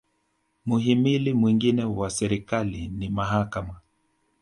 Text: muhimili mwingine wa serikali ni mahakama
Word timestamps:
muhimili 0.65 1.33
mwingine 1.33 1.83
wa 1.85 2.09
serikali 2.09 2.87
ni 2.87 3.09
mahakama 3.09 3.79